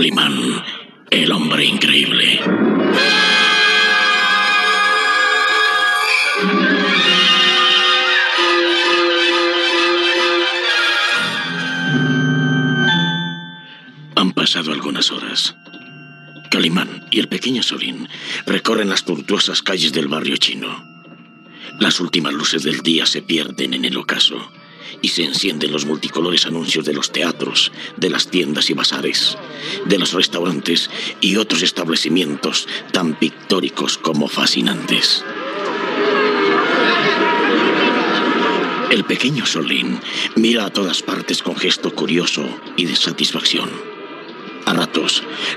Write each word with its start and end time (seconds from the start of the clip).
Calimán, 0.00 0.64
el 1.10 1.30
hombre 1.30 1.66
increíble. 1.66 2.40
Han 14.16 14.32
pasado 14.32 14.72
algunas 14.72 15.12
horas. 15.12 15.54
Calimán 16.50 17.04
y 17.10 17.20
el 17.20 17.28
pequeño 17.28 17.62
Solín 17.62 18.08
recorren 18.46 18.88
las 18.88 19.04
tortuosas 19.04 19.60
calles 19.60 19.92
del 19.92 20.08
barrio 20.08 20.38
chino. 20.38 20.82
Las 21.78 22.00
últimas 22.00 22.32
luces 22.32 22.62
del 22.62 22.80
día 22.80 23.04
se 23.04 23.20
pierden 23.20 23.74
en 23.74 23.84
el 23.84 23.98
ocaso 23.98 24.50
y 25.02 25.08
se 25.08 25.24
encienden 25.24 25.72
los 25.72 25.86
multicolores 25.86 26.46
anuncios 26.46 26.84
de 26.84 26.92
los 26.92 27.12
teatros, 27.12 27.72
de 27.96 28.10
las 28.10 28.28
tiendas 28.28 28.70
y 28.70 28.74
bazares, 28.74 29.36
de 29.86 29.98
los 29.98 30.12
restaurantes 30.12 30.90
y 31.20 31.36
otros 31.36 31.62
establecimientos 31.62 32.66
tan 32.92 33.18
pictóricos 33.18 33.98
como 33.98 34.28
fascinantes. 34.28 35.24
El 38.90 39.04
pequeño 39.04 39.46
Solín 39.46 40.00
mira 40.34 40.64
a 40.64 40.70
todas 40.70 41.02
partes 41.02 41.42
con 41.42 41.54
gesto 41.54 41.94
curioso 41.94 42.44
y 42.76 42.86
de 42.86 42.96
satisfacción. 42.96 43.99
A 44.66 44.74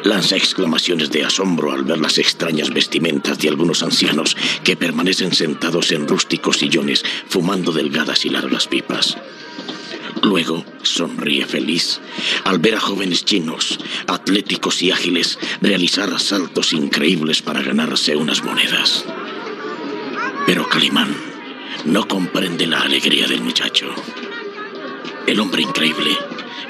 lanza 0.04 0.36
exclamaciones 0.36 1.10
de 1.12 1.24
asombro 1.24 1.72
al 1.72 1.84
ver 1.84 2.00
las 2.00 2.18
extrañas 2.18 2.70
vestimentas 2.70 3.40
de 3.40 3.50
algunos 3.50 3.84
ancianos 3.84 4.36
que 4.64 4.76
permanecen 4.76 5.34
sentados 5.34 5.92
en 5.92 6.08
rústicos 6.08 6.58
sillones 6.58 7.04
fumando 7.28 7.72
delgadas 7.72 8.26
y 8.26 8.30
largas 8.30 8.68
pipas. 8.68 9.18
Luego 10.22 10.66
sonríe 10.84 11.46
feliz 11.46 12.00
al 12.46 12.60
ver 12.60 12.76
a 12.76 12.80
jóvenes 12.80 13.26
chinos, 13.26 13.80
atléticos 14.08 14.82
y 14.82 14.92
ágiles, 14.92 15.38
realizar 15.62 16.14
asaltos 16.14 16.74
increíbles 16.74 17.42
para 17.42 17.62
ganarse 17.62 18.16
unas 18.16 18.44
monedas. 18.44 19.06
Pero 20.46 20.68
Calimán 20.70 21.14
no 21.86 22.08
comprende 22.08 22.68
la 22.68 22.82
alegría 22.82 23.28
del 23.28 23.42
muchacho. 23.42 23.94
El 25.28 25.40
hombre 25.40 25.62
increíble 25.62 26.12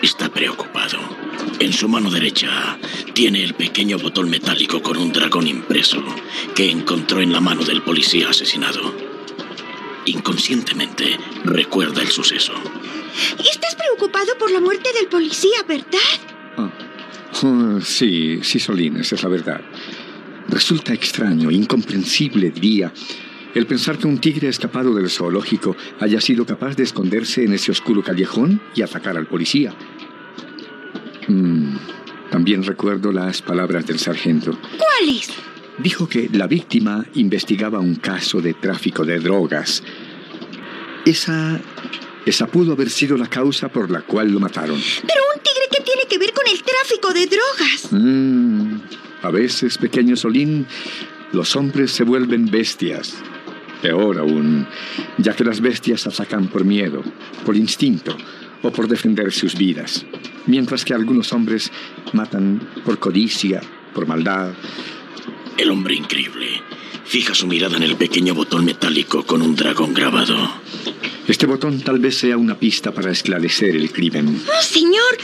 está 0.01 0.29
preocupado. 0.29 1.22
En 1.59 1.73
su 1.73 1.87
mano 1.87 2.09
derecha 2.09 2.77
tiene 3.13 3.43
el 3.43 3.53
pequeño 3.53 3.97
botón 3.97 4.29
metálico 4.29 4.81
con 4.81 4.97
un 4.97 5.11
dragón 5.11 5.47
impreso 5.47 6.03
que 6.55 6.69
encontró 6.69 7.21
en 7.21 7.31
la 7.31 7.39
mano 7.39 7.63
del 7.63 7.81
policía 7.81 8.29
asesinado. 8.29 8.93
Inconscientemente 10.05 11.17
recuerda 11.45 12.01
el 12.01 12.09
suceso. 12.09 12.53
Estás 13.39 13.75
preocupado 13.75 14.37
por 14.37 14.51
la 14.51 14.59
muerte 14.59 14.89
del 14.93 15.07
policía, 15.07 15.63
¿verdad? 15.67 15.99
Ah. 16.57 16.71
Oh, 17.43 17.79
sí, 17.81 18.39
sí, 18.41 18.59
Solín, 18.59 18.97
esa 18.97 19.15
es 19.15 19.23
la 19.23 19.29
verdad. 19.29 19.61
Resulta 20.49 20.93
extraño, 20.93 21.49
incomprensible, 21.49 22.51
diría, 22.51 22.91
el 23.55 23.65
pensar 23.65 23.97
que 23.97 24.07
un 24.07 24.17
tigre 24.17 24.49
escapado 24.49 24.93
del 24.93 25.09
zoológico 25.09 25.75
haya 25.99 26.19
sido 26.19 26.45
capaz 26.45 26.75
de 26.75 26.83
esconderse 26.83 27.43
en 27.43 27.53
ese 27.53 27.71
oscuro 27.71 28.03
callejón 28.03 28.61
y 28.75 28.81
atacar 28.81 29.15
al 29.15 29.27
policía. 29.27 29.73
Mm, 31.27 31.75
también 32.31 32.63
recuerdo 32.63 33.11
las 33.11 33.41
palabras 33.41 33.85
del 33.85 33.99
sargento. 33.99 34.57
¿Cuáles? 34.77 35.29
Dijo 35.77 36.07
que 36.07 36.29
la 36.31 36.47
víctima 36.47 37.05
investigaba 37.15 37.79
un 37.79 37.95
caso 37.95 38.41
de 38.41 38.53
tráfico 38.53 39.05
de 39.05 39.19
drogas. 39.19 39.83
Esa. 41.05 41.59
Esa 42.25 42.47
pudo 42.47 42.73
haber 42.73 42.89
sido 42.89 43.17
la 43.17 43.27
causa 43.27 43.67
por 43.67 43.91
la 43.91 44.01
cual 44.01 44.31
lo 44.31 44.39
mataron. 44.39 44.79
Pero 45.01 45.21
un 45.35 45.41
tigre, 45.41 45.67
¿qué 45.69 45.83
tiene 45.83 46.03
que 46.09 46.17
ver 46.17 46.31
con 46.31 46.47
el 46.47 46.63
tráfico 46.63 47.11
de 47.11 47.27
drogas? 47.27 47.91
Mm, 47.91 48.77
a 49.23 49.29
veces, 49.29 49.77
pequeño 49.77 50.15
Solín, 50.15 50.65
los 51.33 51.55
hombres 51.57 51.91
se 51.91 52.03
vuelven 52.03 52.45
bestias. 52.49 53.15
Peor 53.81 54.19
aún, 54.19 54.65
ya 55.17 55.35
que 55.35 55.43
las 55.43 55.59
bestias 55.59 56.07
atacan 56.07 56.47
por 56.47 56.63
miedo, 56.63 57.03
por 57.45 57.57
instinto 57.57 58.15
o 58.61 58.71
por 58.71 58.87
defender 58.87 59.33
sus 59.33 59.57
vidas, 59.57 60.05
mientras 60.45 60.85
que 60.85 60.93
algunos 60.93 61.33
hombres 61.33 61.71
matan 62.13 62.67
por 62.85 62.99
codicia, 62.99 63.61
por 63.93 64.07
maldad. 64.07 64.53
El 65.57 65.69
hombre 65.69 65.95
increíble 65.95 66.61
fija 67.05 67.35
su 67.35 67.47
mirada 67.47 67.77
en 67.77 67.83
el 67.83 67.95
pequeño 67.95 68.33
botón 68.33 68.65
metálico 68.65 69.25
con 69.25 69.41
un 69.41 69.55
dragón 69.55 69.93
grabado. 69.93 70.35
Este 71.27 71.45
botón 71.45 71.81
tal 71.81 71.99
vez 71.99 72.17
sea 72.17 72.37
una 72.37 72.57
pista 72.57 72.91
para 72.91 73.11
esclarecer 73.11 73.75
el 73.75 73.91
crimen. 73.91 74.43
Oh, 74.47 74.63
señor, 74.63 75.17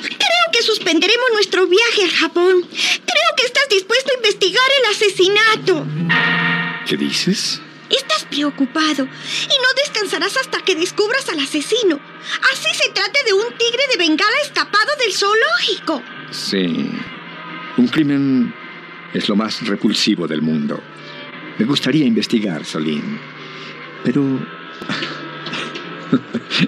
creo 0.00 0.44
que 0.52 0.62
suspenderemos 0.62 1.26
nuestro 1.34 1.66
viaje 1.66 2.04
a 2.04 2.08
Japón. 2.08 2.66
Creo 2.70 3.30
que 3.36 3.46
estás 3.46 3.68
dispuesto 3.68 4.10
a 4.12 4.16
investigar 4.16 4.64
el 4.78 4.90
asesinato. 4.94 5.86
¿Qué 6.88 6.96
dices? 6.96 7.60
Estás 7.90 8.24
preocupado 8.24 9.06
descansarás 9.76 10.36
hasta 10.36 10.62
que 10.62 10.74
descubras 10.74 11.28
al 11.28 11.40
asesino. 11.40 12.00
Así 12.52 12.68
se 12.74 12.90
trate 12.90 13.20
de 13.26 13.32
un 13.32 13.46
tigre 13.56 13.82
de 13.92 13.98
bengala 13.98 14.36
escapado 14.42 14.92
del 14.98 15.12
zoológico. 15.12 16.02
Sí. 16.30 16.90
Un 17.76 17.88
crimen 17.88 18.54
es 19.12 19.28
lo 19.28 19.36
más 19.36 19.66
repulsivo 19.66 20.26
del 20.26 20.42
mundo. 20.42 20.80
Me 21.58 21.64
gustaría 21.64 22.04
investigar, 22.04 22.64
Solín. 22.64 23.18
Pero... 24.04 24.22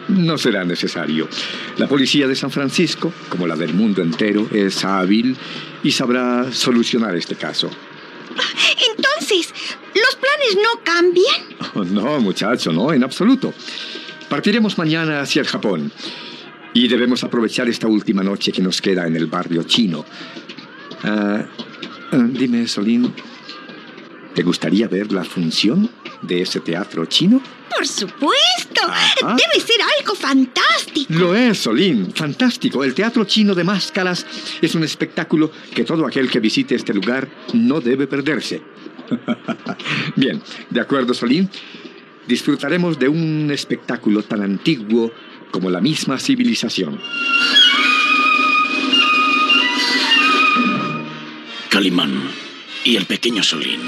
no 0.09 0.39
será 0.39 0.65
necesario. 0.65 1.29
La 1.77 1.87
policía 1.87 2.27
de 2.27 2.35
San 2.35 2.51
Francisco, 2.51 3.13
como 3.29 3.47
la 3.47 3.57
del 3.57 3.75
mundo 3.75 4.03
entero, 4.03 4.49
es 4.53 4.85
hábil 4.85 5.37
y 5.83 5.93
sabrá 5.93 6.53
solucionar 6.53 7.17
este 7.17 7.37
caso. 7.37 7.71
Entonces, 8.97 9.53
¿los 9.95 10.17
planes 10.17 10.57
no 10.57 10.83
cambian? 10.85 11.58
No, 11.91 12.21
muchacho, 12.21 12.73
no, 12.73 12.93
en 12.93 13.05
absoluto. 13.05 13.53
Partiremos 14.29 14.77
mañana 14.79 15.21
hacia 15.21 15.41
el 15.41 15.49
Japón 15.49 15.91
y 16.75 16.89
debemos 16.89 17.25
aprovechar 17.25 17.69
esta 17.69 17.87
última 17.87 18.23
noche 18.23 18.53
que 18.53 18.63
nos 18.63 18.81
queda 18.81 19.07
en 19.07 19.17
el 19.17 19.27
barrio 19.27 19.63
chino. 19.63 20.05
Ah, 21.03 21.45
ah, 22.13 22.27
dime, 22.29 22.67
Solín, 22.69 23.15
¿te 24.35 24.43
gustaría 24.43 24.89
ver 24.89 25.13
la 25.13 25.25
función 25.25 25.89
de 26.23 26.43
ese 26.43 26.61
teatro 26.61 27.07
chino? 27.07 27.41
Por 27.75 27.87
supuesto. 27.87 28.83
Debe 29.21 29.65
ser 29.65 29.81
algo 29.99 30.15
fantástico. 30.15 31.13
Lo 31.13 31.35
es, 31.35 31.59
Solín. 31.59 32.13
Fantástico. 32.13 32.83
El 32.83 32.93
teatro 32.93 33.25
chino 33.25 33.55
de 33.55 33.65
máscaras 33.65 34.27
es 34.61 34.75
un 34.75 34.83
espectáculo 34.85 35.51
que 35.75 35.85
todo 35.85 36.07
aquel 36.07 36.29
que 36.31 36.41
visite 36.41 36.75
este 36.75 36.93
lugar 36.93 37.29
no 37.55 37.81
debe 37.81 38.07
perderse. 38.07 38.63
Bien, 40.17 40.43
de 40.71 40.81
acuerdo, 40.81 41.15
Solín. 41.15 41.49
Disfrutaremos 42.27 42.99
de 42.99 43.09
un 43.09 43.51
espectáculo 43.51 44.23
tan 44.23 44.43
antiguo 44.43 45.13
como 45.51 45.71
la 45.71 45.81
misma 45.81 46.19
civilización. 46.19 47.01
Calimán 51.71 52.13
y 52.85 52.97
el 52.97 53.07
pequeño 53.07 53.43
Solín, 53.43 53.81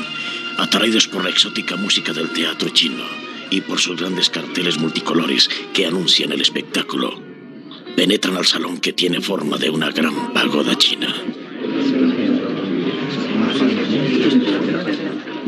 atraídos 0.58 1.06
por 1.08 1.24
la 1.24 1.30
exótica 1.30 1.76
música 1.76 2.12
del 2.12 2.30
teatro 2.30 2.70
chino 2.70 3.04
y 3.50 3.60
por 3.60 3.80
sus 3.80 4.00
grandes 4.00 4.30
carteles 4.30 4.78
multicolores 4.78 5.50
que 5.74 5.86
anuncian 5.86 6.32
el 6.32 6.40
espectáculo, 6.40 7.20
penetran 7.96 8.36
al 8.36 8.46
salón 8.46 8.78
que 8.78 8.92
tiene 8.92 9.20
forma 9.20 9.58
de 9.58 9.70
una 9.70 9.90
gran 9.90 10.32
pagoda 10.32 10.76
china. 10.78 11.14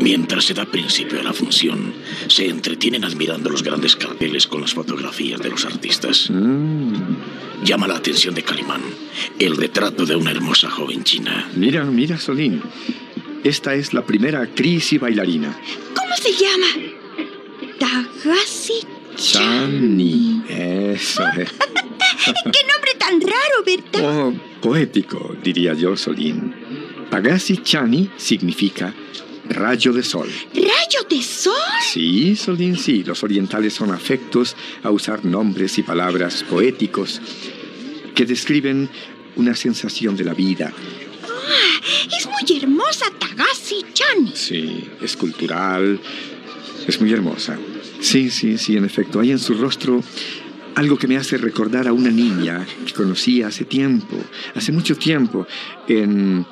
Mientras 0.03 0.45
se 0.45 0.55
da 0.55 0.67
principio 0.67 1.21
a 1.21 1.23
la 1.23 1.33
función, 1.33 1.95
se 2.27 2.49
entretienen 2.49 3.05
admirando 3.05 3.49
los 3.49 3.63
grandes 3.63 3.95
carteles 3.95 4.49
con 4.49 4.61
las 4.61 4.75
fotografías 4.75 5.41
de 5.41 5.51
los 5.51 5.65
artistas. 5.65 6.29
Llama 7.63 7.87
la 7.87 7.97
atención 7.97 8.35
de 8.35 8.43
Calimán 8.43 8.83
el 9.39 9.57
retrato 9.57 10.05
de 10.07 10.17
una 10.17 10.31
hermosa 10.31 10.71
joven 10.71 11.05
china. 11.05 11.49
Mira, 11.55 11.85
mira, 11.85 12.19
Solín. 12.19 12.63
Esta 13.45 13.75
es 13.75 13.93
la 13.93 14.05
primera 14.05 14.41
actriz 14.41 14.93
y 14.93 14.99
bailarina. 14.99 15.57
¿Cómo 15.95 16.17
se 16.17 16.33
llama? 16.33 16.67
Tagashi 17.79 18.87
Chani. 19.17 20.43
Eso 20.49 21.25
es. 21.37 21.51
¡Qué 22.53 22.61
nombre 22.73 22.95
tan 22.99 23.21
raro, 23.21 23.65
verdad! 23.65 24.27
Oh, 24.27 24.35
poético, 24.61 25.37
diría 25.43 25.75
yo, 25.75 25.97
Solín. 25.97 26.55
Tagashi 27.11 27.59
Chani 27.59 28.11
significa 28.17 28.95
rayo 29.53 29.93
de 29.93 30.03
sol. 30.03 30.29
¿Rayo 30.55 31.07
de 31.09 31.23
sol? 31.23 31.53
Sí, 31.93 32.37
Solín, 32.37 32.77
sí. 32.77 33.03
Los 33.05 33.23
orientales 33.23 33.75
son 33.75 33.91
afectos 33.91 34.57
a 34.83 34.91
usar 34.91 35.25
nombres 35.25 35.79
y 35.79 35.83
palabras 35.83 36.45
poéticos 36.49 37.21
que 38.15 38.27
describen 38.27 38.89
una 39.37 39.55
sensación 39.55 40.17
de 40.17 40.25
la 40.25 40.35
vida. 40.35 40.73
Ah, 41.25 41.81
es 42.17 42.27
muy 42.27 42.59
hermosa 42.59 43.07
Tagashi 43.19 43.85
Chani. 43.93 44.33
Sí, 44.35 44.89
es 45.01 45.17
cultural, 45.17 46.01
es 46.87 47.01
muy 47.01 47.13
hermosa. 47.13 47.59
Sí, 48.01 48.31
sí, 48.31 48.59
sí, 48.59 48.77
en 48.77 48.85
efecto. 48.85 49.21
Hay 49.21 49.31
en 49.31 49.39
su 49.39 49.55
rostro 49.55 50.03
algo 50.75 50.99
que 50.99 51.07
me 51.07 51.17
hace 51.17 51.37
recordar 51.37 51.87
a 51.87 51.93
una 51.93 52.11
niña 52.11 52.67
que 52.87 52.93
conocí 52.93 53.43
hace 53.43 53.65
tiempo, 53.65 54.17
hace 54.55 54.73
mucho 54.73 54.97
tiempo, 54.97 55.47
en, 55.87 56.47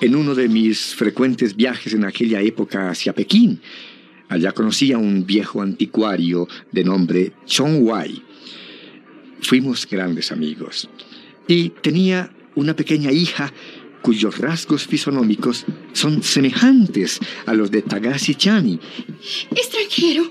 en 0.00 0.14
uno 0.14 0.34
de 0.34 0.48
mis 0.48 0.94
frecuentes 0.94 1.56
viajes 1.56 1.94
en 1.94 2.04
aquella 2.04 2.40
época 2.40 2.90
hacia 2.90 3.14
Pekín. 3.14 3.60
Allá 4.28 4.52
conocí 4.52 4.92
a 4.92 4.98
un 4.98 5.26
viejo 5.26 5.62
anticuario 5.62 6.48
de 6.72 6.84
nombre 6.84 7.32
Chong 7.46 7.82
Wai. 7.82 8.22
Fuimos 9.40 9.86
grandes 9.86 10.32
amigos. 10.32 10.88
Y 11.46 11.70
tenía 11.70 12.30
una 12.54 12.74
pequeña 12.74 13.12
hija 13.12 13.52
cuyos 14.02 14.38
rasgos 14.38 14.86
fisonómicos 14.86 15.64
son 15.92 16.22
semejantes 16.22 17.20
a 17.46 17.54
los 17.54 17.70
de 17.70 17.82
Tagashi 17.82 18.34
Chani. 18.34 18.78
Extranjero, 19.50 20.30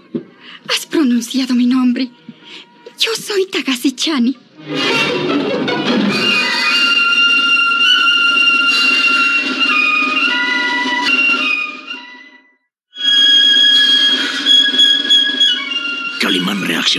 has 0.69 0.85
pronunciado 0.85 1.55
mi 1.55 1.65
nombre. 1.65 2.09
Yo 2.99 3.11
soy 3.15 3.47
Tagashi 3.47 3.93
Chani. 3.93 4.37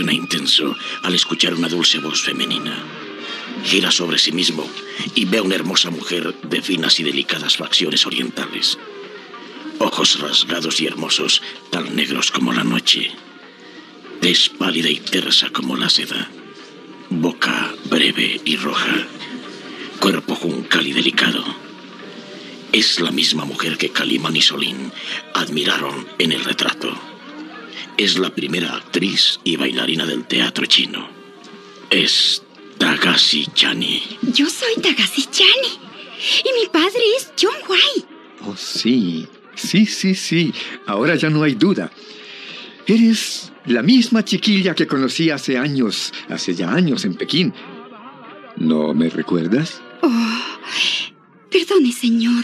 Intenso 0.03 0.75
al 1.03 1.15
escuchar 1.15 1.53
una 1.53 1.69
dulce 1.69 1.99
voz 1.99 2.21
femenina. 2.21 2.77
Gira 3.63 3.91
sobre 3.91 4.19
sí 4.19 4.33
mismo 4.33 4.69
y 5.15 5.23
ve 5.23 5.37
a 5.37 5.41
una 5.41 5.55
hermosa 5.55 5.89
mujer 5.89 6.35
de 6.41 6.61
finas 6.61 6.99
y 6.99 7.03
delicadas 7.03 7.55
facciones 7.55 8.05
orientales. 8.05 8.77
Ojos 9.79 10.19
rasgados 10.19 10.81
y 10.81 10.87
hermosos, 10.87 11.41
tan 11.69 11.95
negros 11.95 12.31
como 12.31 12.51
la 12.51 12.65
noche. 12.65 13.11
Tez 14.19 14.49
pálida 14.49 14.89
y 14.89 14.97
tersa 14.97 15.49
como 15.51 15.77
la 15.77 15.89
seda. 15.89 16.29
Boca 17.09 17.73
breve 17.85 18.41
y 18.43 18.57
roja. 18.57 19.07
Cuerpo 19.99 20.35
juncal 20.35 20.85
y 20.87 20.93
delicado. 20.93 21.43
Es 22.73 22.99
la 22.99 23.11
misma 23.11 23.45
mujer 23.45 23.77
que 23.77 23.91
Calimán 23.91 24.35
y 24.35 24.41
Solín 24.41 24.91
admiraron 25.33 26.05
en 26.17 26.33
el 26.33 26.43
retrato. 26.43 27.14
Es 27.97 28.17
la 28.17 28.29
primera 28.29 28.75
actriz 28.75 29.39
y 29.45 29.55
bailarina 29.55 30.05
del 30.05 30.25
teatro 30.25 30.65
chino. 30.65 31.07
Es 31.89 32.43
Tagashi 32.77 33.47
Chani. 33.53 34.03
Yo 34.33 34.49
soy 34.49 34.81
Tagashi 34.81 35.25
Chani. 35.31 35.79
Y 36.43 36.59
mi 36.59 36.67
padre 36.67 37.01
es 37.17 37.31
John 37.41 37.55
White. 37.69 38.07
Oh, 38.45 38.55
sí, 38.57 39.25
sí, 39.55 39.85
sí, 39.85 40.13
sí. 40.13 40.53
Ahora 40.87 41.15
ya 41.15 41.29
no 41.29 41.43
hay 41.43 41.55
duda. 41.55 41.89
Eres 42.85 43.53
la 43.65 43.81
misma 43.81 44.25
chiquilla 44.25 44.75
que 44.75 44.87
conocí 44.87 45.29
hace 45.29 45.57
años, 45.57 46.11
hace 46.29 46.53
ya 46.53 46.71
años 46.71 47.05
en 47.05 47.15
Pekín. 47.15 47.53
¿No 48.57 48.93
me 48.93 49.09
recuerdas? 49.09 49.81
Oh, 50.01 50.41
perdone, 51.49 51.93
señor, 51.93 52.43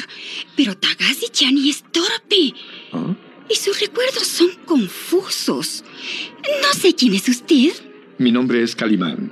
pero 0.55 0.77
Tagashi 0.77 1.27
Chani 1.29 1.69
es 1.69 1.83
torpe. 1.91 2.53
¿Ah? 2.93 3.15
Y 3.49 3.55
sus 3.55 3.79
recuerdos 3.81 4.27
son 4.27 4.49
confusos. 4.65 5.10
No 5.59 6.73
sé 6.73 6.95
quién 6.95 7.13
es 7.13 7.27
usted. 7.27 7.71
Mi 8.17 8.31
nombre 8.31 8.63
es 8.63 8.75
Calimán. 8.75 9.31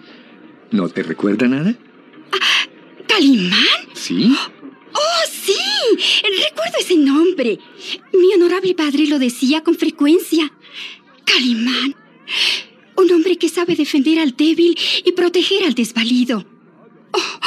¿No 0.72 0.90
te 0.90 1.04
recuerda 1.04 1.48
nada? 1.48 1.76
¿Calimán? 3.08 3.60
¿Sí? 3.94 4.36
¡Oh, 4.94 5.24
sí! 5.32 5.56
Recuerdo 6.24 6.74
ese 6.80 6.98
nombre. 6.98 7.60
Mi 8.14 8.34
honorable 8.34 8.74
padre 8.76 9.08
lo 9.08 9.18
decía 9.18 9.64
con 9.64 9.76
frecuencia. 9.76 10.52
Calimán. 11.26 11.96
Un 12.98 13.12
hombre 13.12 13.38
que 13.38 13.48
sabe 13.48 13.76
defender 13.76 14.20
al 14.20 14.36
débil 14.36 14.78
y 15.06 15.12
proteger 15.14 15.64
al 15.64 15.74
desvalido. 15.74 16.46
¡Oh! 17.12 17.40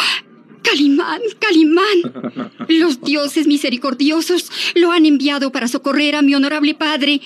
Calimán, 0.73 1.21
Calimán. 1.39 2.49
Los 2.69 3.03
dioses 3.03 3.47
misericordiosos 3.47 4.51
lo 4.75 4.91
han 4.91 5.05
enviado 5.05 5.53
para 5.53 5.69
socorrer 5.69 6.17
a 6.17 6.23
mi 6.23 6.35
honorable 6.35 6.75
padre 6.75 7.21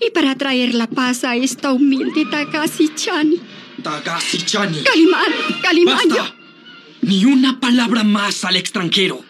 y 0.00 0.10
para 0.14 0.36
traer 0.36 0.74
la 0.74 0.86
paz 0.86 1.22
a 1.24 1.36
esta 1.36 1.72
humilde 1.72 2.24
Tagashi 2.24 2.88
Chani. 2.94 3.40
Tagashi 3.82 4.38
Chani. 4.38 4.82
Calimán, 4.82 5.32
Calimán. 5.62 6.08
¡Basta! 6.08 6.34
Ni 7.02 7.26
una 7.26 7.60
palabra 7.60 8.04
más 8.04 8.44
al 8.46 8.56
extranjero. 8.56 9.22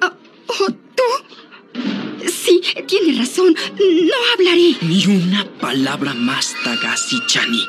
Oh, 0.00 0.12
oh, 0.46 0.70
tú. 0.70 2.30
Sí, 2.30 2.62
tienes 2.86 3.18
razón. 3.18 3.54
No 3.54 4.14
hablaré. 4.34 4.76
Ni 4.82 5.06
una 5.06 5.44
palabra 5.60 6.14
más, 6.14 6.54
Tagashi 6.62 7.16
Chani. 7.26 7.62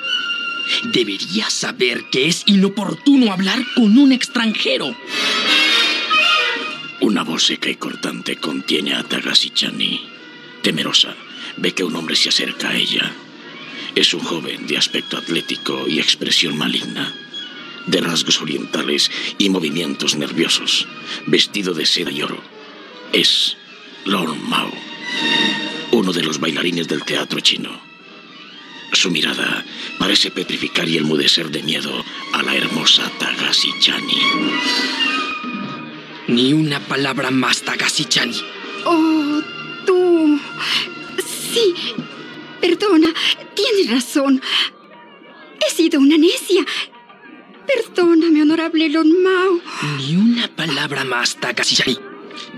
Deberías 0.86 1.54
saber 1.54 2.06
que 2.12 2.28
es 2.28 2.44
inoportuno 2.46 3.32
hablar 3.32 3.60
con 3.76 3.98
un 3.98 4.12
extranjero. 4.12 4.96
Una 7.02 7.24
voz 7.24 7.44
seca 7.44 7.70
y 7.70 7.76
cortante 7.76 8.38
contiene 8.38 8.94
a 8.94 9.04
Tagashi 9.04 9.52
Chani. 9.52 10.02
Temerosa, 10.62 11.16
ve 11.58 11.74
que 11.74 11.84
un 11.84 11.96
hombre 11.96 12.16
se 12.16 12.30
acerca 12.30 12.70
a 12.70 12.76
ella. 12.76 13.12
Es 13.96 14.14
un 14.14 14.22
joven 14.22 14.66
de 14.68 14.78
aspecto 14.78 15.18
atlético 15.18 15.88
y 15.88 16.00
expresión 16.00 16.58
maligna, 16.58 17.14
de 17.86 18.02
rasgos 18.02 18.42
orientales 18.42 19.12
y 19.38 19.50
movimientos 19.50 20.16
nerviosos, 20.16 20.88
vestido 21.28 21.74
de 21.74 21.86
seda 21.86 22.12
y 22.12 22.22
oro. 22.22 22.42
Es 23.14 23.56
Lord 24.06 24.36
Mao, 24.38 24.72
uno 25.92 26.12
de 26.12 26.24
los 26.24 26.40
bailarines 26.40 26.88
del 26.88 27.04
teatro 27.04 27.40
chino. 27.40 27.85
Su 28.92 29.12
mirada 29.12 29.66
parece 30.00 30.32
petrificar 30.32 30.88
y 30.88 30.98
enmudecer 30.98 31.50
de 31.50 31.64
miedo 31.64 32.04
a 32.34 32.44
la 32.44 32.56
hermosa 32.56 33.10
Tagashi 33.20 33.70
Chani. 33.80 34.22
Ni 36.28 36.54
una 36.54 36.80
palabra 36.80 37.30
más, 37.32 37.62
Tagashi 37.62 38.06
Chani. 38.06 38.42
Oh, 38.86 39.42
tú. 39.86 40.40
Sí, 41.54 41.74
perdona, 42.62 43.14
tienes 43.56 43.92
razón. 43.92 44.42
He 45.66 45.72
sido 45.72 46.00
una 46.00 46.18
necia. 46.18 46.66
Perdóname, 47.68 48.42
honorable 48.42 48.90
Lord 48.90 49.08
Mao. 49.08 49.60
Ni 49.98 50.16
una 50.16 50.48
palabra 50.48 51.04
más, 51.04 51.36
Tagashi 51.36 51.76
Chani. 51.76 51.98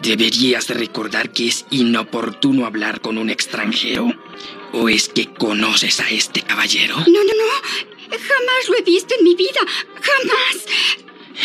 Deberías 0.01 0.67
de 0.67 0.75
recordar 0.75 1.31
que 1.31 1.47
es 1.47 1.65
inoportuno 1.71 2.65
hablar 2.65 3.01
con 3.01 3.17
un 3.17 3.29
extranjero. 3.29 4.13
¿O 4.73 4.89
es 4.89 5.09
que 5.09 5.27
conoces 5.33 5.99
a 5.99 6.09
este 6.09 6.41
caballero? 6.41 6.97
No, 6.97 7.05
no, 7.05 7.23
no. 7.23 7.87
Jamás 8.09 8.69
lo 8.69 8.77
he 8.77 8.81
visto 8.83 9.15
en 9.17 9.23
mi 9.23 9.35
vida. 9.35 9.59
Jamás. 10.01 10.65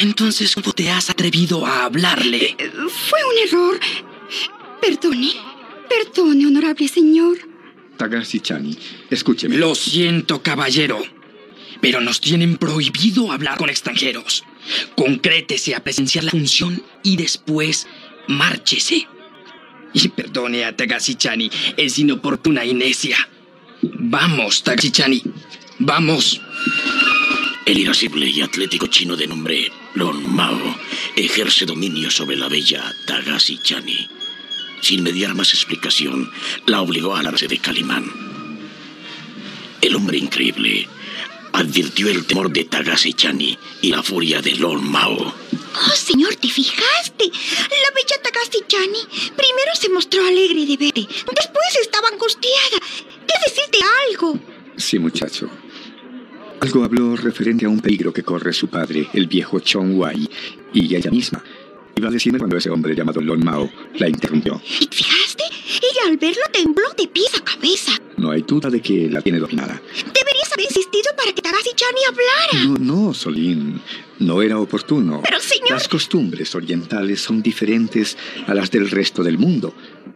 Entonces, 0.01 0.55
¿cómo 0.55 0.73
te 0.73 0.91
has 0.91 1.11
atrevido 1.11 1.67
a 1.67 1.85
hablarle? 1.85 2.57
Fue 3.09 3.21
un 3.25 3.49
error. 3.49 3.81
Perdone. 4.81 5.33
Perdone, 5.89 6.47
honorable 6.47 6.89
señor. 6.89 7.39
Tagashi 7.97 8.41
Chani, 8.41 8.77
escúcheme. 9.11 9.57
Lo 9.57 9.75
siento, 9.75 10.43
caballero. 10.43 11.03
Pero 11.81 12.01
nos 12.01 12.21
tienen 12.21 12.57
prohibido 12.57 13.31
hablar 13.31 13.59
con 13.59 13.69
extranjeros. 13.69 14.45
Concrétese 14.97 15.75
a 15.75 15.85
presenciar 15.85 16.25
la 16.25 16.31
función 16.31 16.83
y 17.03 17.17
después 17.17 17.87
márchese. 18.29 19.07
Y 19.95 20.09
perdone 20.09 20.65
a 20.65 20.75
Tagashi 20.75 21.17
Chani, 21.17 21.51
es 21.77 21.99
inoportuna 21.99 22.65
y 22.65 22.75
necia. 22.75 23.17
Vamos, 23.83 24.63
Tagashi 24.63 24.91
Chani. 24.91 25.23
Vamos. 25.79 26.41
El 27.67 27.79
irascible 27.79 28.29
y 28.29 28.41
atlético 28.41 28.87
chino 28.87 29.17
de 29.17 29.27
nombre 29.27 29.71
Lord 29.95 30.23
Mao 30.27 30.77
ejerce 31.17 31.67
dominio 31.67 32.11
sobre 32.11 32.37
la 32.37 32.49
bella 32.49 32.83
Tagashi 33.07 33.59
Chani. 33.63 34.09
Sin 34.81 35.03
mediar 35.03 35.35
más 35.35 35.55
explicación, 35.55 36.31
la 36.67 36.81
obligó 36.81 37.15
a 37.15 37.21
alarse 37.21 37.47
de 37.47 37.59
Calimán. 37.59 38.05
El 39.81 39.95
hombre 39.95 40.19
increíble 40.19 40.89
advirtió 41.53 42.09
el 42.09 42.25
temor 42.25 42.51
de 42.51 42.65
Tagashi 42.65 43.13
Chani 43.13 43.59
y 43.81 43.91
la 43.91 44.03
furia 44.03 44.41
de 44.41 44.57
Lord 44.57 44.83
Mao. 44.83 45.42
Oh, 45.75 45.97
señor, 45.97 46.35
¿te 46.37 46.49
fijaste? 46.49 47.25
La 47.25 47.91
bella 47.95 48.23
Tagashi 48.23 48.65
Chani 48.69 49.31
primero 49.37 49.75
se 49.75 49.89
mostró 49.89 50.25
alegre 50.27 50.67
de 50.67 50.77
verte, 50.77 51.01
después 51.09 51.77
estaba 51.81 52.09
angustiada. 52.09 52.79
¿Qué 53.27 53.35
decirte 53.47 53.79
algo? 54.11 54.39
Sí, 54.77 54.99
muchacho. 54.99 55.49
Algo 56.61 56.85
habló 56.85 57.17
referente 57.17 57.67
a 57.67 57.69
un 57.69 57.81
peligro 57.81 58.13
que 58.13 58.23
corre 58.23 58.53
su 58.53 58.69
padre, 58.69 59.09
el 59.15 59.27
viejo 59.27 59.59
Chong 59.61 59.99
Wai, 59.99 60.29
y 60.73 60.95
ella 60.95 61.11
misma. 61.11 61.43
Iba 61.97 62.09
a 62.09 62.13
decirme 62.13 62.39
cuando 62.39 62.57
ese 62.57 62.71
hombre 62.71 62.95
llamado 62.95 63.21
Lon 63.21 63.45
Mao 63.45 63.71
la 63.95 64.09
interrumpió. 64.09 64.61
¿Y 64.81 64.87
te 64.87 64.97
fijaste? 64.97 65.45
Ella 65.77 66.09
al 66.09 66.17
verlo 66.17 66.43
tembló 66.53 66.89
de 66.97 67.09
pies 67.09 67.35
a 67.35 67.45
cabeza. 67.45 67.93
No 68.17 68.31
hay 68.31 68.43
duda 68.43 68.71
de 68.71 68.81
que 68.81 69.11
la 69.11 69.21
tiene 69.21 69.39
dominada. 69.39 69.83
Deberías 69.97 70.53
haber 70.53 70.67
insistido 70.67 71.15
para 71.17 71.33
que 71.33 71.43
Tagashi 71.43 71.71
Chani 71.75 72.01
hablara. 72.09 72.65
No, 72.65 73.07
no, 73.07 73.15
Solín. 73.15 73.81
No 74.23 74.41
era 74.43 74.59
oportuno. 74.59 75.21
Pero, 75.25 75.41
señor- 75.41 75.71
Las 75.71 75.89
costumbres 75.89 76.55
orientales 76.55 77.21
son 77.21 77.43
diferentes 77.43 78.17
a 78.47 78.55
las 78.55 78.71
del 78.71 78.89
resto 78.91 79.23
del 79.23 79.39
mundo. 79.39 79.75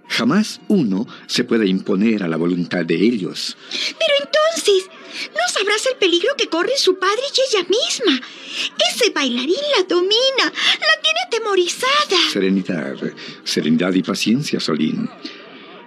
Jamás 0.09 0.61
uno 0.69 1.07
se 1.27 1.45
puede 1.45 1.67
imponer 1.67 2.23
a 2.23 2.29
la 2.29 2.37
voluntad 2.37 2.85
de 2.85 2.95
ellos. 2.95 3.57
Pero 3.71 4.15
entonces, 4.25 4.89
¿no 5.35 5.41
sabrás 5.53 5.85
el 5.91 5.99
peligro 5.99 6.29
que 6.39 6.49
corre 6.49 6.77
su 6.77 6.99
padre 6.99 7.23
y 7.37 7.57
ella 7.57 7.67
misma. 7.69 8.21
Ese 8.93 9.11
bailarín 9.11 9.57
la 9.77 9.83
domina, 9.89 10.45
la 10.45 11.03
tiene 11.03 11.21
atemorizada. 11.27 12.31
Serenidad, 12.33 12.97
serenidad 13.43 13.93
y 13.95 14.03
paciencia, 14.03 14.61
Solín. 14.61 15.09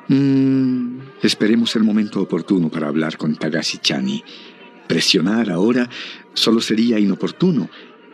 Mm, 0.10 1.00
esperemos 1.22 1.76
el 1.76 1.84
momento 1.84 2.20
oportuno 2.22 2.70
para 2.70 2.88
hablar 2.88 3.18
con 3.18 3.36
Tagashi 3.36 3.78
Chani. 3.78 4.24
Presionar 4.88 5.52
ahora 5.52 5.88
solo 6.34 6.60
sería 6.62 6.98
inoportuno 7.00 7.70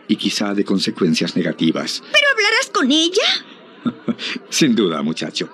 y 0.08 0.16
quizá 0.16 0.54
de 0.54 0.64
consecuencias 0.64 1.36
negativas. 1.36 2.02
¿Pero 2.12 2.26
hablarás 2.32 2.70
con 2.72 2.90
ella? 2.90 3.22
Sin 4.50 4.74
duda, 4.74 5.02
muchacho. 5.02 5.48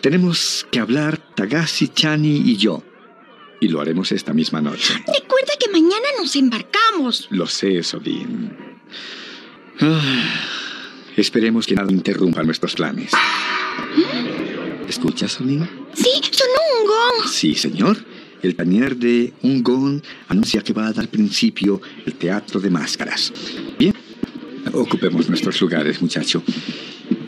Tenemos 0.00 0.66
que 0.70 0.78
hablar 0.78 1.18
Tagashi 1.34 1.88
Chani 1.88 2.36
y 2.36 2.56
yo. 2.56 2.82
Y 3.60 3.68
lo 3.68 3.80
haremos 3.80 4.12
esta 4.12 4.32
misma 4.34 4.60
noche. 4.60 4.94
Recuerda 5.06 5.52
que 5.58 5.70
mañana 5.70 6.06
nos 6.18 6.36
embarcamos. 6.36 7.26
Lo 7.30 7.46
sé, 7.46 7.82
Solín. 7.82 8.52
Ah, 9.80 10.24
esperemos 11.16 11.66
que 11.66 11.74
nada 11.74 11.90
interrumpa 11.90 12.42
nuestros 12.42 12.74
planes. 12.74 13.12
¿Escuchas, 14.88 15.32
Solín? 15.32 15.68
Sí, 15.94 16.10
sonó 16.30 16.60
un 16.80 16.86
gong. 16.86 17.28
Sí, 17.28 17.54
señor. 17.54 17.96
El 18.42 18.54
tañer 18.54 18.96
de 18.96 19.32
un 19.42 19.62
gong 19.62 20.02
anuncia 20.28 20.62
que 20.62 20.72
va 20.72 20.86
a 20.86 20.92
dar 20.92 21.08
principio 21.08 21.80
el 22.04 22.14
teatro 22.14 22.60
de 22.60 22.70
máscaras. 22.70 23.32
Bien, 23.78 23.94
ocupemos 24.72 25.28
nuestros 25.28 25.60
lugares, 25.60 26.00
muchacho. 26.02 26.42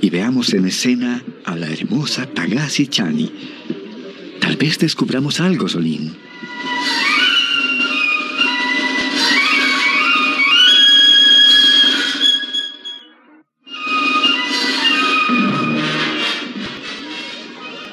Y 0.01 0.11
veamos 0.11 0.53
en 0.55 0.67
escena 0.67 1.23
a 1.45 1.57
la 1.57 1.69
hermosa 1.69 2.27
Tagashi 2.27 2.87
Chani. 2.87 3.33
Tal 4.41 4.57
vez 4.57 4.79
descubramos 4.79 5.41
algo, 5.41 5.69
Solín. 5.69 6.17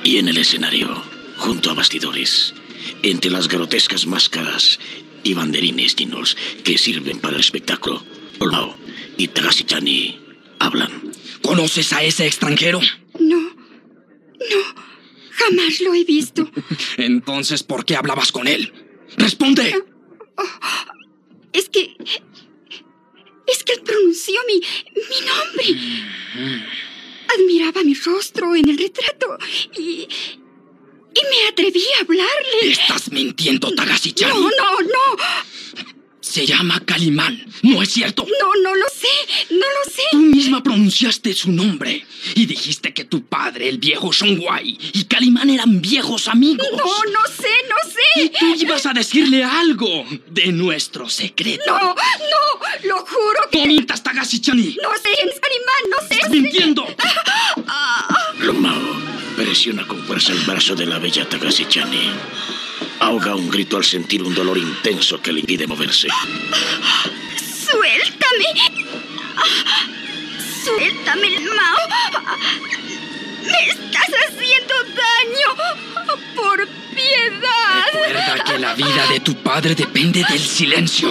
Y 0.03 0.17
en 0.17 0.27
el 0.27 0.37
escenario, 0.37 1.01
junto 1.37 1.71
a 1.71 1.73
bastidores, 1.73 2.53
entre 3.05 3.29
las 3.29 3.47
grotescas 3.47 4.07
máscaras 4.07 4.79
y 5.23 5.35
banderines 5.35 5.95
chinos 5.95 6.35
que 6.63 6.77
sirven 6.77 7.19
para 7.19 7.35
el 7.35 7.39
espectáculo, 7.39 8.03
Olao 8.39 8.75
y 9.17 9.27
Tagashi-chani 9.27 10.19
hablan. 10.59 11.11
¿Conoces 11.43 11.93
a 11.93 12.03
ese 12.03 12.25
extranjero? 12.25 12.81
No, 13.19 13.39
no, 13.39 14.61
jamás 15.31 15.79
lo 15.81 15.93
he 15.93 16.03
visto. 16.03 16.49
Entonces, 16.97 17.61
¿por 17.61 17.85
qué 17.85 17.95
hablabas 17.95 18.31
con 18.31 18.47
él? 18.47 18.73
¡Responde! 19.17 19.75
Es 21.53 21.69
que... 21.69 21.95
Es 23.47 23.63
que 23.63 23.73
él 23.73 23.81
pronunció 23.85 24.39
mi, 24.47 24.55
mi 24.55 25.19
nombre. 25.27 26.65
Admiraba 27.35 27.83
mi 27.83 27.93
rostro 27.93 28.55
en 28.55 28.67
el 28.67 28.77
retrato 28.79 29.37
y... 29.77 30.07
Y 31.15 31.21
me 31.29 31.47
atreví 31.49 31.83
a 31.97 32.01
hablarle. 32.01 32.71
Estás 32.71 33.11
mintiendo, 33.11 33.73
Tagashi-chan. 33.73 34.29
No, 34.29 34.41
no, 34.41 34.81
no. 34.81 35.23
Se 36.19 36.45
llama 36.45 36.81
Calimán, 36.83 37.45
¿no 37.61 37.81
es 37.81 37.91
cierto? 37.91 38.25
No, 38.41 38.61
no 38.61 38.75
lo 38.75 38.85
sé, 38.89 39.07
no 39.51 39.59
lo 39.59 39.91
sé. 39.91 40.01
Tú 40.11 40.17
misma 40.17 40.61
pronunciaste 40.63 41.33
su 41.33 41.51
nombre 41.51 42.03
y 42.33 42.45
dijiste 42.47 42.93
que 42.93 43.05
tu 43.05 43.25
padre, 43.25 43.69
el 43.69 43.77
viejo 43.77 44.11
Shongwai, 44.11 44.77
y 44.93 45.03
Calimán 45.05 45.49
eran 45.51 45.79
viejos 45.81 46.27
amigos. 46.27 46.67
No, 46.71 46.77
no 46.83 47.19
sé, 47.41 47.49
no 47.69 48.21
Y 48.21 48.23
sé. 48.25 48.31
tú 48.39 48.55
ibas 48.55 48.85
a 48.87 48.91
decirle 48.93 49.43
algo 49.43 50.03
de 50.27 50.47
nuestro 50.47 51.07
secreto. 51.07 51.63
No, 51.67 51.79
no, 51.95 52.85
lo 52.89 52.97
juro 53.05 53.49
que... 53.51 53.59
¡No 53.59 53.67
mientas, 53.67 54.03
Tagashi-chani! 54.03 54.77
No 54.81 54.89
sé, 54.95 55.15
Sarimán, 55.15 55.89
no 55.91 56.07
sé. 56.07 56.15
¡Estás 56.15 56.29
mintiendo! 56.31 56.85
Lomao 58.39 59.14
presiona 59.35 59.85
con 59.85 60.03
fuerza 60.05 60.31
el 60.31 60.39
brazo 60.39 60.75
de 60.75 60.85
la 60.85 60.99
bella 60.99 61.27
Tagashi-chani. 61.27 62.11
Ahoga 62.99 63.35
un 63.35 63.49
grito 63.49 63.77
al 63.77 63.83
sentir 63.83 64.23
un 64.23 64.33
dolor 64.33 64.57
intenso 64.57 65.21
que 65.21 65.33
le 65.33 65.41
impide 65.41 65.67
moverse. 65.67 66.07
Suéltame. 67.37 68.45
Suéltame, 70.63 71.29
Mao. 71.41 72.23
Me 73.43 73.69
estás 73.69 74.09
haciendo 74.27 74.73
daño. 74.95 76.15
Por 76.35 76.67
piedad. 76.93 77.85
Recuerda 77.93 78.43
que 78.43 78.59
la 78.59 78.73
vida 78.75 79.07
de 79.07 79.19
tu 79.19 79.35
padre 79.35 79.75
depende 79.75 80.23
del 80.29 80.39
silencio. 80.39 81.09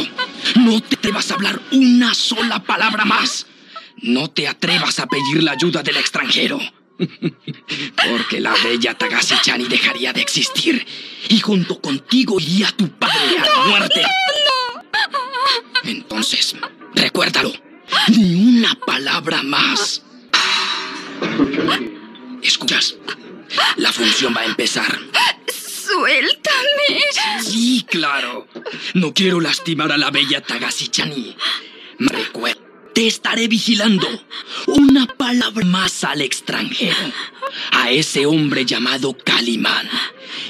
No 0.57 0.81
te 0.81 0.97
atrevas 0.97 1.31
a 1.31 1.35
hablar 1.35 1.61
una 1.73 2.15
sola 2.15 2.63
palabra 2.63 3.05
más. 3.05 3.47
No 3.99 4.29
te 4.29 4.49
atrevas 4.49 4.99
a 4.99 5.07
pedir 5.07 5.43
la 5.43 5.53
ayuda 5.53 5.83
del 5.83 5.97
extranjero. 5.97 6.59
Porque 8.11 8.41
la 8.41 8.55
bella 8.63 8.97
Tagashi-chani 8.97 9.65
dejaría 9.65 10.13
de 10.13 10.21
existir 10.21 10.87
y 11.29 11.41
junto 11.41 11.81
contigo 11.81 12.39
iría 12.39 12.71
tu 12.73 12.89
padre 12.91 13.39
a 13.39 13.47
la 13.47 13.65
muerte. 13.67 14.03
Entonces, 15.85 16.57
recuérdalo. 16.95 17.53
Ni 18.09 18.35
una 18.35 18.75
palabra 18.75 19.43
más. 19.43 20.03
¿Escuchas? 22.43 22.97
La 23.77 23.93
función 23.93 24.35
va 24.37 24.43
a 24.43 24.47
empezar. 24.47 24.99
Suéltame. 25.53 27.03
Sí, 27.43 27.85
claro. 27.89 28.49
No 28.95 29.13
quiero 29.13 29.41
lastimar 29.41 29.93
a 29.93 29.99
la 29.99 30.11
bella 30.11 30.43
Tagashi-chani. 30.43 31.37
Recuerda, 31.99 32.64
te 32.95 33.07
estaré 33.07 33.49
vigilando. 33.49 34.09
Una 34.67 35.07
palabra 35.07 35.65
más 35.67 36.05
al 36.05 36.23
extranjero. 36.23 36.97
A 37.73 37.91
ese 37.91 38.25
hombre 38.25 38.65
llamado 38.65 39.17
Calimán. 39.19 39.89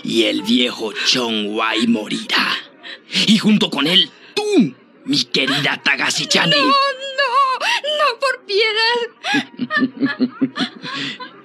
Y 0.02 0.24
el 0.24 0.42
viejo 0.42 0.92
Chong-Wai 0.92 1.86
morirá. 1.88 2.54
Y 3.26 3.38
junto 3.38 3.70
con 3.70 3.86
él, 3.86 4.10
tú, 4.34 4.74
mi 5.04 5.24
querida 5.24 5.82
Tagashi-chani. 5.82 6.50
No, 6.50 6.66
no, 6.66 6.72
no, 7.98 8.18
por 8.20 8.44
piedad. 8.46 8.98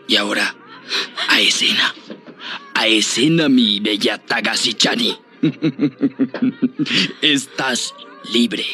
Y 0.08 0.16
ahora, 0.18 0.56
a 1.30 1.40
escena. 1.40 1.96
A 2.74 2.88
escena, 2.88 3.48
mi 3.50 3.80
bella 3.80 4.18
Tagashi-chani. 4.18 5.18
Estás 7.22 7.94
libre. 8.34 8.66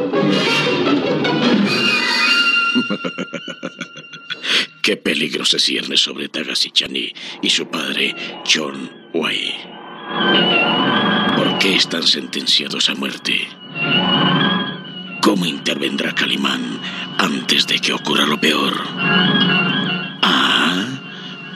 ¿Qué 4.82 4.96
peligro 4.96 5.44
se 5.44 5.58
cierne 5.58 5.96
sobre 5.96 6.28
Tagashi 6.28 6.70
Chani 6.70 7.12
y 7.42 7.50
su 7.50 7.68
padre, 7.68 8.14
John 8.44 8.90
Wai? 9.12 9.54
¿Por 11.36 11.58
qué 11.58 11.76
están 11.76 12.02
sentenciados 12.02 12.88
a 12.88 12.94
muerte? 12.94 13.48
¿Cómo 15.22 15.46
intervendrá 15.46 16.14
Calimán 16.14 16.80
antes 17.18 17.66
de 17.66 17.78
que 17.78 17.92
ocurra 17.92 18.26
lo 18.26 18.40
peor? 18.40 18.74
Ah. 20.22 20.86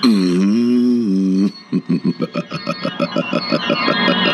Mm. 0.02 1.46